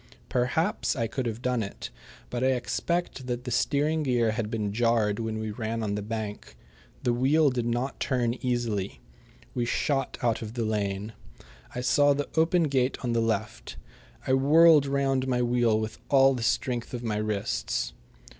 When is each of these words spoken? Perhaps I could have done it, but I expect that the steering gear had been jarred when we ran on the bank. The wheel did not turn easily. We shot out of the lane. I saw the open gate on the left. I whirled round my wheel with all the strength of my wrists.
Perhaps 0.29 0.95
I 0.95 1.05
could 1.05 1.27
have 1.27 1.43
done 1.43 1.61
it, 1.61 1.91
but 2.31 2.43
I 2.43 2.53
expect 2.53 3.27
that 3.27 3.43
the 3.43 3.51
steering 3.51 4.01
gear 4.01 4.31
had 4.31 4.49
been 4.49 4.73
jarred 4.73 5.19
when 5.19 5.37
we 5.37 5.51
ran 5.51 5.83
on 5.83 5.93
the 5.93 6.01
bank. 6.01 6.55
The 7.03 7.13
wheel 7.13 7.51
did 7.51 7.67
not 7.67 7.99
turn 7.99 8.33
easily. 8.43 8.99
We 9.53 9.65
shot 9.65 10.17
out 10.23 10.41
of 10.41 10.55
the 10.55 10.65
lane. 10.65 11.13
I 11.75 11.81
saw 11.81 12.13
the 12.15 12.29
open 12.35 12.63
gate 12.63 12.97
on 13.03 13.13
the 13.13 13.21
left. 13.21 13.77
I 14.25 14.33
whirled 14.33 14.87
round 14.87 15.27
my 15.27 15.43
wheel 15.43 15.79
with 15.79 15.99
all 16.09 16.33
the 16.33 16.41
strength 16.41 16.95
of 16.95 17.03
my 17.03 17.17
wrists. 17.17 17.93